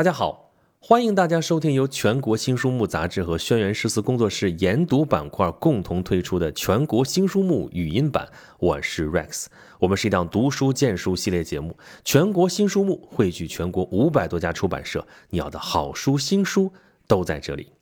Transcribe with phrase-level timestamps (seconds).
[0.00, 8.26] 大家好，欢迎大家收听由全国新书目杂志和轩辕诗词工作室研读板块共同推出的全国新书目语音版。
[8.60, 11.76] 我是 Rex，我们是一档读书荐书系列节目。
[12.02, 16.72] 全国新书目汇聚全国五百多家出版社，你要的好书、新书
[17.06, 17.72] 都在这里。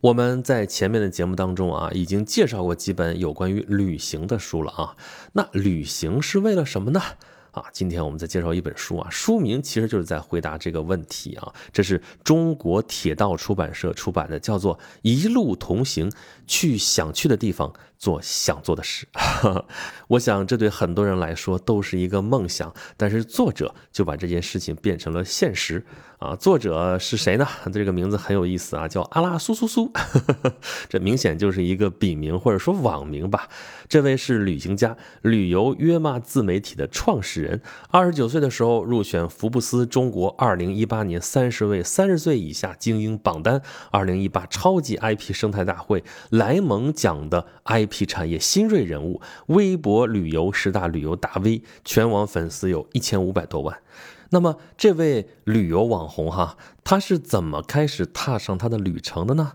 [0.00, 4.96] 我们在前面的节目当中啊，已经介绍过几本有关于旅行的书了啊。
[5.34, 7.02] 那旅行是为了什么呢？
[7.58, 11.52] 啊，今天我们再介绍一本书啊，书名其实就是在回答这个问题啊。
[11.72, 16.10] 这是中国铁道出版社出版的，叫做《一路同行，
[16.46, 19.06] 去想去的地方，做想做的事》。
[20.08, 25.84] 我想这对很多人来说都是一个梦想，但是作者就把这件事情变成了现实。
[26.18, 27.46] 啊，作者是谁呢？
[27.72, 29.92] 这个名字很有意思啊，叫阿拉苏苏苏，
[30.90, 33.48] 这明显就是一个笔名或者说网名吧。
[33.88, 37.62] 这位是旅行家、旅游约骂自媒体的创始人。
[37.90, 53.78] 二十九岁的时候入选福布斯中国二零一八年三十位三十岁以下精英榜单，二零一八超级 IP 生态大会莱蒙奖的 IP P 产业新锐人物，微博旅游十大旅游大 V，全网粉丝有一千五百多万。
[54.30, 59.54] 那么，这位旅游网红哈，他是怎么开始踏上他的旅程的呢？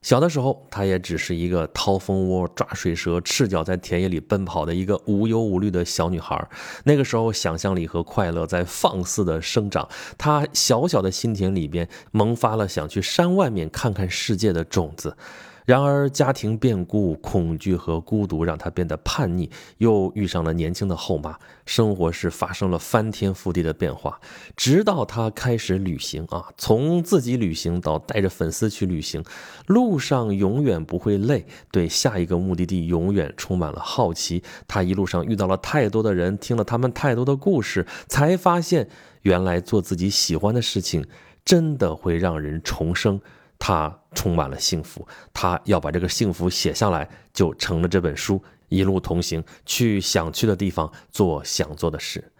[0.00, 6.46] 小的时候，他也只是一个掏蜂窝、抓水蛇、赤脚在田野里奔跑的一个无忧无虑的小女孩。
[6.84, 9.88] 那个时候，想象力和快乐在放肆的生长。
[10.18, 15.16] 她小小的心田里边萌发了想去山外面看看世界的种子。
[15.64, 24.20] 然而，家庭变故、恐惧和孤独让他变得叛逆，又遇上了年轻的后妈，生活是发生了翻天覆地的变化。
[24.54, 29.24] 直到他开始旅行啊，从自己旅行到带着粉丝去旅行，
[29.66, 34.42] 路上永远不会累，对下一个目的地永远充满了好奇。
[34.68, 38.86] 他一路上遇到了太多的人，听了他们太多的故事，才发现
[39.22, 41.06] 原来做自己喜欢的事情，
[41.42, 43.18] 真的会让人重生。
[43.58, 48.42] 他充满了幸福，他要把这个幸福写下来，就成了这本书。
[48.68, 52.32] 一路同行，去想去的地方，做想做的事。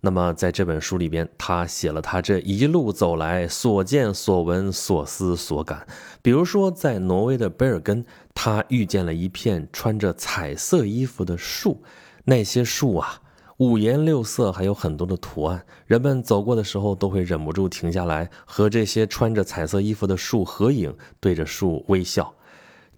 [0.00, 5.86] 那么，在这本书里边，他写了他这一路走来所见所闻所思所感。
[6.22, 8.04] 比如说，在挪威的贝尔根，
[8.34, 11.82] 他遇见了一片穿着彩色衣服的树，
[12.24, 13.22] 那些树啊。
[13.58, 15.64] 五颜六色，还有很多的图案。
[15.86, 22.32] 人们走过的时候，都会忍不住停下来，和这些穿着彩色衣服的树合影，对着树微笑。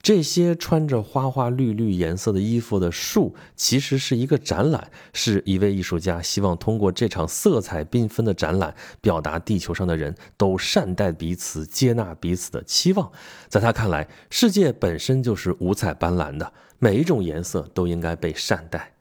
[0.03, 13.11] 这些穿着花花绿绿颜色的衣服的树，其实是一个展览，是一位艺术家希望通过这场色彩缤纷的展览，表达地球上的人都善待彼此、接纳彼此的期望。
[13.49, 18.93] 在他看来，世界本身就是五彩斑斓的，每一种颜色都应该被善待。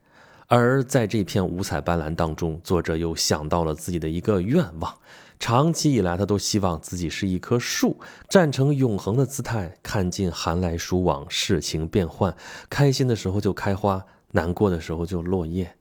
[0.50, 4.98] 而在这片五彩斑斓当中，作者又想到了自己的一个愿望。
[5.38, 12.36] 长期以来，他都希望自己是一棵树，站成永恒的姿态，看尽寒来暑往，世情变幻。
[12.68, 15.72] 开心的时候就开花，难过的时候就落叶。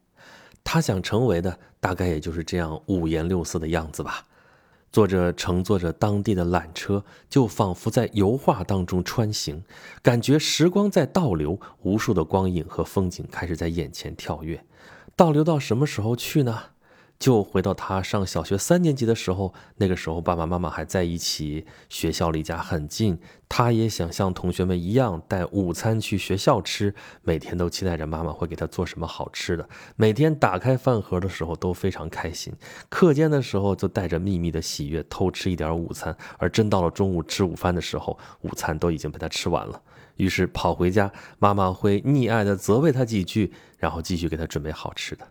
[0.62, 4.22] 他想成为的，大概也就是这样五颜六色的样子吧。
[4.90, 9.62] 坐着乘坐着当地的缆车，就仿佛在油画当中穿行，
[10.02, 14.64] 感觉时光在倒流，无数的光影和风景开始在眼前跳跃。
[15.14, 16.62] 倒流到什么时候去呢？
[17.18, 23.18] 就回到他上小学三年级的时候，那个时候爸爸妈妈还在一起，学校离家很近，
[23.48, 32.52] 他也想像同学们一样带午餐去学校吃，每天都期待着妈妈会给他做什么好吃的，每天打开饭盒的时候都非常开心，
[32.88, 39.82] 课间的时候就带着秘密的喜悦偷吃一点午餐，而真到了中午吃午饭的时候，午餐都已经被他吃完了，
[40.18, 45.26] 于是跑回家，妈妈会溺爱的责备他几句，然后继续给他准备好吃的。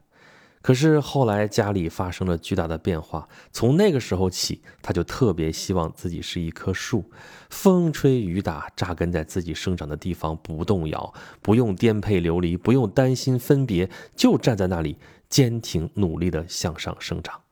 [0.62, 7.10] 可是后来家里发生了巨大的变化，从那个时候起，他就特别希望自己是一棵树，
[7.50, 14.98] 风吹雨打，扎根在自己生长的地方不动摇，不用颠沛流离，不用担心分别，就站在那里，
[15.30, 17.47] 坚挺努力地向上生长。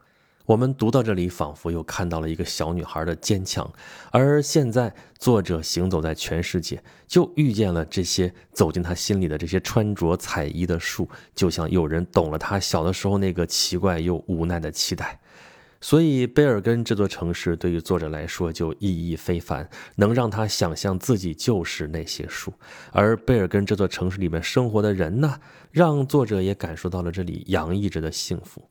[0.45, 3.67] 我们读到这里，仿佛又看到了一个小女孩的坚强。
[4.11, 15.19] 而现在，作者行走在全世界，就遇见了这些走进他心里的这些穿着彩衣的树，就像有人懂了他小的时候那个奇怪又无奈的期待。
[15.81, 22.53] 所以，贝尔根这座城市对于作者来说就意义非凡，能让他想象自己就是那些树。
[22.91, 25.39] 而贝尔根这座城市里面生活的人呢，
[25.71, 28.69] 让作者也感受到了这里洋溢着的幸福。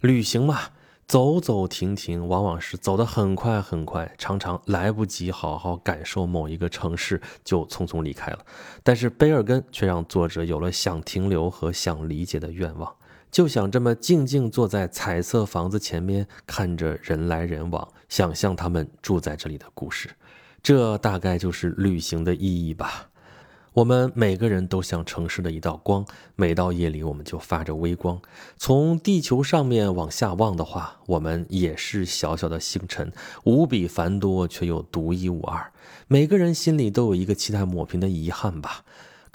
[0.00, 0.60] 旅行嘛。
[1.06, 8.38] 走走停停，往往是走得很快很快，常常来不及好好感受某一个城市，就匆匆离开了。
[8.82, 12.92] 但是贝尔根却让作者有了想停留和想理解的愿望。
[13.30, 20.10] 就想这么静静坐在彩色房子前面，看着人来人往，想象他们住在这里的故事。
[20.62, 23.10] 这大概就是旅行的意义吧。
[23.76, 28.18] 我们每个人都像城市的一道光，每到夜里我们就发着微光。
[28.56, 33.12] 从地球上面往下望的话，我们也是小小的星辰，
[33.44, 35.70] 无比繁多却又独一无二。
[36.08, 38.82] 每个人心里都有一个期待抹平的遗憾吧。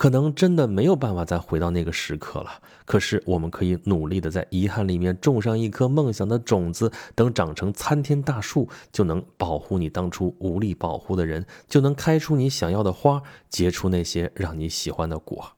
[0.01, 2.49] 可能真的没有办法再回到那个时刻了。
[2.85, 15.51] 可是我们可以努力的在遗憾里面种上一颗梦想的种子，等长成参天大树，就能保护你当初无力保护的人，就能开出你想要的花，结出那些让你喜欢的果。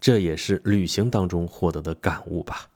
[0.00, 2.68] 这也是旅行当中获得的感悟吧。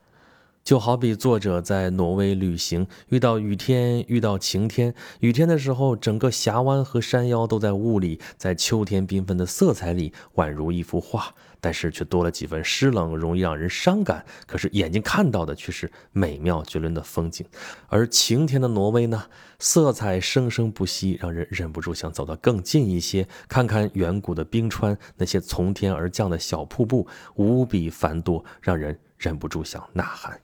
[0.64, 4.94] 就好比作者在挪威旅行，遇到雨天，遇到晴天。
[5.18, 11.34] 雨天的时候，整个峡湾和山腰都在雾里，在秋天缤纷的色彩里，宛如一幅画。
[11.60, 14.24] 但是却多了几分湿冷，容易让人伤感。
[14.46, 17.46] 可是眼睛看到的却是美妙绝伦的风景。
[17.88, 19.24] 而晴天的挪威呢，
[19.60, 30.40] 色彩生生不息，让人忍不住想走得更近一些，看看远古的冰川，那些从天而降的小瀑布，无比繁多，让人忍不住想呐喊。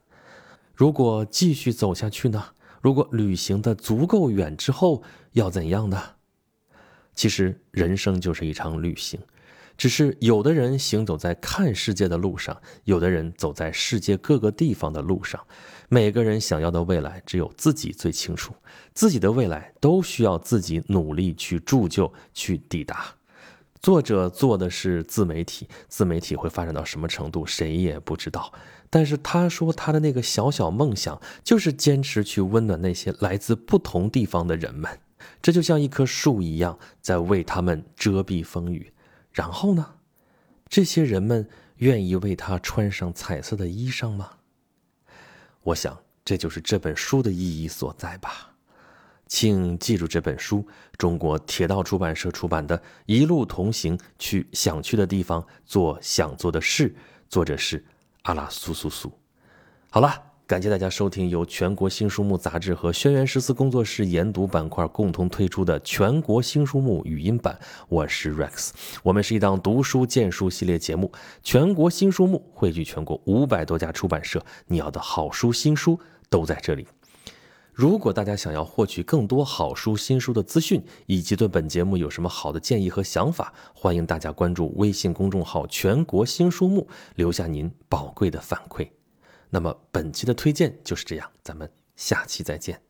[0.78, 2.40] 如果继续走下去呢？
[2.80, 5.02] 如果旅行的足够远之后
[5.32, 6.00] 要怎样呢？
[7.16, 9.18] 其实人生就是一场旅行，
[9.76, 15.44] 只是有的人行走在看世界的路上，有的人走在世界各个地方的路上。
[15.88, 18.54] 每个人想要的未来，只有自己最清楚。
[18.94, 23.04] 自己的未来都需要自己努力去铸就、去抵达。
[23.80, 28.52] 作者做的是自媒体，自媒体会发展到什么程度，谁也不知道。
[28.90, 34.98] 但是他说他的那个小小梦想，就是坚持去温暖那些来自不同地方的人们。
[35.42, 38.92] 这就像一棵树一样，在为他们遮蔽风雨。
[39.32, 39.94] 然后呢，
[40.68, 44.30] 这些人们愿意为他穿上彩色的衣裳吗？
[45.62, 48.54] 我想，这就是这本书的意义所在吧。
[49.26, 56.88] 请记住这本书，中国铁道出版社出版的《一路同行，去想去的地方，做想做的事》，
[57.28, 57.84] 作者是
[58.28, 59.10] 阿拉苏苏苏。
[59.88, 60.12] 好了，
[60.46, 67.58] 感谢大家收听由全国新书目杂志和轩辕十四工作室研读板块共同推出的全国新书目语音版。
[67.88, 68.72] 我是 Rex，
[69.02, 71.10] 我们是一档读书荐书系列节目。
[71.42, 75.98] 全国新书目汇聚全国五百多家出版社，你要的好书新书
[76.28, 76.86] 都在这里。
[77.78, 88.90] 如果大家想要获取更多好书、新书的资讯，以及对本节目有什么好的建议和想法，欢迎大家关注微信公众号“全国新书目”，留下您宝贵的反馈。
[89.48, 92.87] 那么本期的推荐就是这样，咱们下期再见。